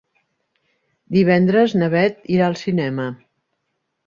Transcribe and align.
Divendres 1.17 1.75
na 1.83 1.91
Bet 1.97 2.27
irà 2.37 2.49
al 2.49 2.59
cinema. 2.63 3.07